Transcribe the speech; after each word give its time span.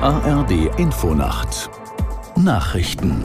ARD 0.00 0.78
Infonacht 0.78 1.68
Nachrichten 2.36 3.24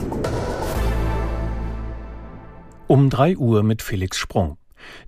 um 2.88 3.10
3 3.10 3.36
Uhr 3.36 3.62
mit 3.62 3.80
Felix 3.80 4.18
Sprung. 4.18 4.58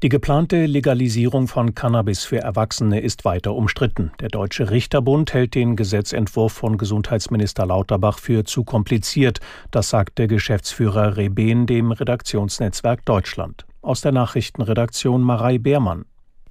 Die 0.05 0.09
geplante 0.09 0.66
Legalisierung 0.66 1.48
von 1.48 1.75
Cannabis 1.75 2.23
für 2.25 2.39
Erwachsene 2.39 3.00
ist 3.00 3.25
weiter 3.25 3.52
umstritten. 3.52 4.12
Der 4.21 4.29
Deutsche 4.29 4.71
Richterbund 4.71 5.34
hält 5.34 5.57
den 5.57 5.75
Gesetzentwurf 5.75 6.52
von 6.52 6.79
Gesundheitsminister 6.79 7.67
Lauterbach 7.67 8.21
für 8.21 8.45
zu 8.45 8.62
kompliziert. 8.62 9.41
Das 9.73 9.91
sagt 9.91 10.19
der 10.19 10.29
Geschäftsführer 10.29 11.17
Reben 11.17 11.67
dem 11.67 11.91
Redaktionsnetzwerk 11.91 13.05
Deutschland. 13.05 13.67
Aus 13.83 14.03
der 14.03 14.12
Nachrichtenredaktion 14.12 15.21
Marei 15.21 15.59
Beermann. 15.59 16.05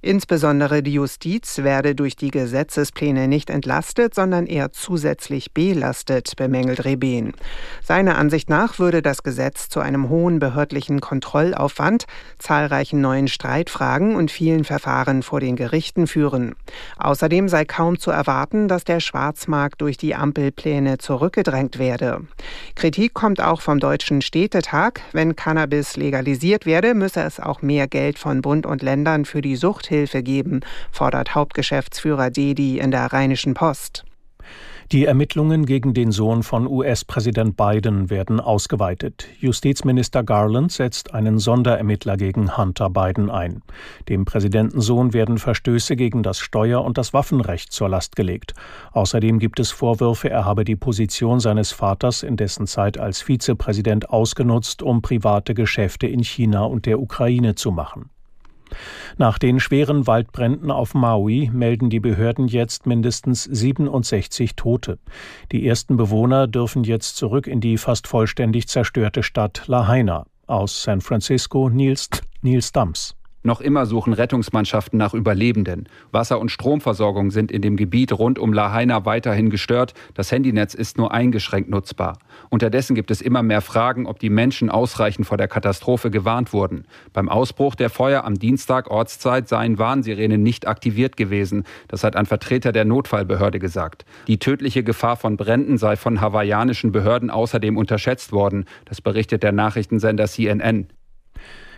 Insbesondere 0.06 0.84
die 0.84 0.92
Justiz 0.92 1.58
werde 1.64 1.96
durch 1.96 2.14
die 2.14 2.30
Gesetzespläne 2.30 3.26
nicht 3.26 3.50
entlastet, 3.50 4.14
sondern 4.14 4.46
eher 4.46 4.70
zusätzlich 4.70 5.50
belastet, 5.50 6.36
bemängelt 6.36 6.84
Reben. 6.84 7.32
Seiner 7.82 8.16
Ansicht 8.16 8.48
nach 8.48 8.78
würde 8.78 9.02
das 9.02 9.24
Gesetz 9.24 9.68
zu 9.68 9.80
einem 9.80 10.08
hohen 10.08 10.38
behördlichen 10.38 11.00
Kontrollaufwand, 11.00 12.04
zahlreichen 12.38 13.00
neuen 13.00 13.26
Streitfragen 13.26 14.14
und 14.14 14.30
vielen 14.30 14.62
Verfahren 14.62 15.24
vor 15.24 15.40
den 15.40 15.56
Gerichten 15.56 16.06
führen. 16.06 16.54
Außerdem 16.98 17.48
sei 17.48 17.64
kaum 17.64 17.98
zu 17.98 18.12
erwarten, 18.12 18.68
dass 18.68 18.84
der 18.84 19.00
Schwarzmarkt 19.00 19.80
durch 19.80 19.96
die 19.96 20.14
Ampelpläne 20.14 20.98
zurückgedrängt 20.98 21.80
werde. 21.80 22.20
Kritik 22.76 23.12
kommt 23.12 23.40
auch 23.40 23.60
vom 23.60 23.80
Deutschen 23.80 24.22
Städtetag. 24.22 25.00
Wenn 25.10 25.34
Cannabis 25.34 25.96
legalisiert 25.96 26.64
werde, 26.64 26.94
müsse 26.94 27.22
es 27.22 27.40
auch 27.40 27.60
mehr 27.60 27.88
Geld 27.88 28.20
von 28.20 28.40
Bund 28.40 28.66
und 28.66 28.82
Ländern 28.82 29.24
für 29.24 29.42
die 29.42 29.56
Sucht 29.56 29.95
Suchthilfe 29.96 30.22
geben, 30.22 30.60
fordert 30.90 31.34
Hauptgeschäftsführer 31.34 32.30
Dedi 32.30 32.78
in 32.78 32.90
der 32.90 33.12
Rheinischen 33.12 33.54
Post. 33.54 34.04
Die 34.92 35.04
Ermittlungen 35.04 35.66
gegen 35.66 35.94
den 35.94 36.12
Sohn 36.12 36.44
von 36.44 36.68
US-Präsident 36.68 37.56
Biden 37.56 38.08
werden 38.08 38.38
ausgeweitet. 38.38 39.26
Justizminister 39.40 40.22
Garland 40.22 40.70
setzt 40.70 41.12
einen 41.12 41.40
Sonderermittler 41.40 42.16
gegen 42.16 42.56
Hunter 42.56 42.88
Biden 42.90 43.28
ein. 43.28 43.62
Dem 44.08 44.24
Präsidentensohn 44.24 45.12
werden 45.12 45.38
Verstöße 45.38 45.96
gegen 45.96 46.22
das 46.22 46.38
Steuer- 46.38 46.84
und 46.84 46.98
das 46.98 47.12
Waffenrecht 47.12 47.72
zur 47.72 47.88
Last 47.88 48.14
gelegt. 48.14 48.54
Außerdem 48.92 49.40
gibt 49.40 49.58
es 49.58 49.72
Vorwürfe, 49.72 50.30
er 50.30 50.44
habe 50.44 50.64
die 50.64 50.76
Position 50.76 51.40
seines 51.40 51.72
Vaters 51.72 52.22
in 52.22 52.36
dessen 52.36 52.68
Zeit 52.68 52.96
als 52.96 53.22
Vizepräsident 53.22 54.10
ausgenutzt, 54.10 54.84
um 54.84 55.02
private 55.02 55.54
Geschäfte 55.54 56.06
in 56.06 56.22
China 56.22 56.64
und 56.64 56.86
der 56.86 57.00
Ukraine 57.00 57.56
zu 57.56 57.72
machen. 57.72 58.10
Nach 59.18 59.38
den 59.38 59.60
schweren 59.60 60.06
Waldbränden 60.06 60.70
auf 60.70 60.94
Maui 60.94 61.50
melden 61.52 61.90
die 61.90 62.00
Behörden 62.00 62.48
jetzt 62.48 62.86
mindestens 62.86 63.44
67 63.44 64.56
Tote. 64.56 64.98
Die 65.52 65.66
ersten 65.66 65.96
Bewohner 65.96 66.46
dürfen 66.46 66.84
jetzt 66.84 67.16
zurück 67.16 67.46
in 67.46 67.60
die 67.60 67.78
fast 67.78 68.06
vollständig 68.06 68.68
zerstörte 68.68 69.22
Stadt 69.22 69.64
Lahaina. 69.66 70.26
Aus 70.46 70.82
San 70.84 71.00
Francisco 71.00 71.68
Nils, 71.68 72.08
Nils 72.42 72.70
Dams. 72.70 73.15
Noch 73.46 73.60
immer 73.60 73.86
suchen 73.86 74.12
Rettungsmannschaften 74.12 74.98
nach 74.98 75.14
Überlebenden. 75.14 75.88
Wasser- 76.10 76.40
und 76.40 76.50
Stromversorgung 76.50 77.30
sind 77.30 77.52
in 77.52 77.62
dem 77.62 77.76
Gebiet 77.76 78.12
rund 78.12 78.40
um 78.40 78.52
Lahaina 78.52 79.04
weiterhin 79.04 79.50
gestört. 79.50 79.94
Das 80.14 80.32
Handynetz 80.32 80.74
ist 80.74 80.98
nur 80.98 81.14
eingeschränkt 81.14 81.70
nutzbar. 81.70 82.18
Unterdessen 82.50 82.96
gibt 82.96 83.12
es 83.12 83.20
immer 83.20 83.44
mehr 83.44 83.60
Fragen, 83.60 84.06
ob 84.06 84.18
die 84.18 84.30
Menschen 84.30 84.68
ausreichend 84.68 85.28
vor 85.28 85.36
der 85.36 85.46
Katastrophe 85.46 86.10
gewarnt 86.10 86.52
wurden. 86.52 86.86
Beim 87.12 87.28
Ausbruch 87.28 87.76
der 87.76 87.88
Feuer 87.88 88.24
am 88.24 88.34
Dienstag 88.34 88.90
Ortszeit 88.90 89.48
seien 89.48 89.78
Warnsirenen 89.78 90.42
nicht 90.42 90.66
aktiviert 90.66 91.16
gewesen. 91.16 91.62
Das 91.86 92.02
hat 92.02 92.16
ein 92.16 92.26
Vertreter 92.26 92.72
der 92.72 92.84
Notfallbehörde 92.84 93.60
gesagt. 93.60 94.04
Die 94.26 94.40
tödliche 94.40 94.82
Gefahr 94.82 95.14
von 95.14 95.36
Bränden 95.36 95.78
sei 95.78 95.94
von 95.94 96.20
hawaiianischen 96.20 96.90
Behörden 96.90 97.30
außerdem 97.30 97.76
unterschätzt 97.76 98.32
worden. 98.32 98.64
Das 98.86 99.00
berichtet 99.00 99.44
der 99.44 99.52
Nachrichtensender 99.52 100.26
CNN. 100.26 100.88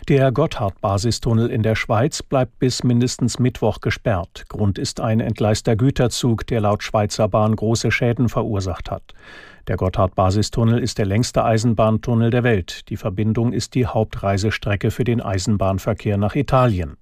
Der 0.09 0.31
Gotthard-Basistunnel 0.31 1.51
in 1.51 1.61
der 1.61 1.75
Schweiz 1.75 2.23
bleibt 2.23 2.57
bis 2.57 2.83
mindestens 2.83 3.37
Mittwoch 3.37 3.79
gesperrt. 3.79 4.45
Grund 4.49 4.79
ist 4.79 5.01
ein 5.01 5.19
entgleister 5.19 5.75
Güterzug, 5.75 6.47
der 6.47 6.61
laut 6.61 6.81
Schweizer 6.81 7.27
Bahn 7.27 7.55
große 7.55 7.91
Schäden 7.91 8.27
verursacht 8.27 8.89
hat. 8.89 9.13
Der 9.67 9.77
Gotthard-Basistunnel 9.77 10.79
ist 10.79 10.97
der 10.97 11.05
längste 11.05 11.45
Eisenbahntunnel 11.45 12.31
der 12.31 12.43
Welt. 12.43 12.89
Die 12.89 12.97
Verbindung 12.97 13.53
ist 13.53 13.75
die 13.75 13.85
Hauptreisestrecke 13.85 14.89
für 14.89 15.03
den 15.03 15.21
Eisenbahnverkehr 15.21 16.17
nach 16.17 16.33
Italien. 16.33 16.97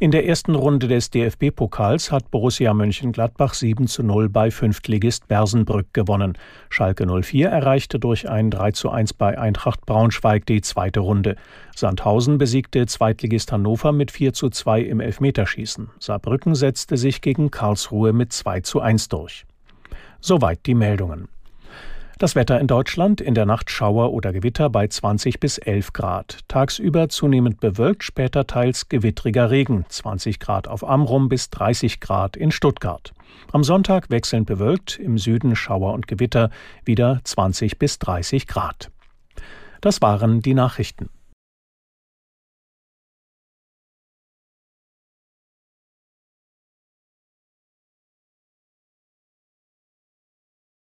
In 0.00 0.10
der 0.10 0.26
ersten 0.26 0.54
Runde 0.54 0.88
des 0.88 1.10
DFB-Pokals 1.10 2.10
hat 2.10 2.30
Borussia 2.30 2.74
Mönchengladbach 2.74 3.54
7 3.54 3.86
zu 3.86 4.02
0 4.02 4.28
bei 4.28 4.50
Fünftligist 4.50 5.28
Bersenbrück 5.28 5.92
gewonnen. 5.92 6.36
Schalke 6.70 7.06
04 7.06 7.48
erreichte 7.48 7.98
durch 7.98 8.28
ein 8.28 8.50
3 8.50 8.72
zu 8.72 8.90
1 8.90 9.14
bei 9.14 9.38
Eintracht 9.38 9.86
Braunschweig 9.86 10.46
die 10.46 10.60
zweite 10.60 11.00
Runde. 11.00 11.36
Sandhausen 11.74 12.38
besiegte 12.38 12.86
Zweitligist 12.86 13.52
Hannover 13.52 13.92
mit 13.92 14.10
4 14.10 14.32
zu 14.32 14.50
2 14.50 14.80
im 14.80 15.00
Elfmeterschießen. 15.00 15.90
Saarbrücken 15.98 16.54
setzte 16.54 16.96
sich 16.96 17.20
gegen 17.20 17.50
Karlsruhe 17.50 18.12
mit 18.12 18.32
2 18.32 18.60
zu 18.60 18.80
1 18.80 19.08
durch. 19.08 19.44
Soweit 20.20 20.66
die 20.66 20.74
Meldungen. 20.74 21.28
Das 22.22 22.36
Wetter 22.36 22.60
in 22.60 22.68
Deutschland 22.68 23.20
in 23.20 23.34
der 23.34 23.46
Nacht 23.46 23.68
Schauer 23.68 24.12
oder 24.12 24.32
Gewitter 24.32 24.70
bei 24.70 24.86
20 24.86 25.40
bis 25.40 25.58
11 25.58 25.92
Grad. 25.92 26.38
Tagsüber 26.46 27.08
zunehmend 27.08 27.58
bewölkt, 27.58 28.04
später 28.04 28.46
teils 28.46 28.88
gewittriger 28.88 29.50
Regen. 29.50 29.84
20 29.88 30.38
Grad 30.38 30.68
auf 30.68 30.88
Amrum 30.88 31.28
bis 31.28 31.50
30 31.50 31.98
Grad 31.98 32.36
in 32.36 32.52
Stuttgart. 32.52 33.12
Am 33.50 33.64
Sonntag 33.64 34.08
wechselnd 34.08 34.46
bewölkt, 34.46 35.00
im 35.00 35.18
Süden 35.18 35.56
Schauer 35.56 35.94
und 35.94 36.06
Gewitter 36.06 36.50
wieder 36.84 37.20
20 37.24 37.80
bis 37.80 37.98
30 37.98 38.46
Grad. 38.46 38.92
Das 39.80 40.00
waren 40.00 40.42
die 40.42 40.54
Nachrichten. 40.54 41.08